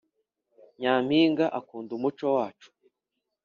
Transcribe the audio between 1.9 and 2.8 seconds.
umuco wacu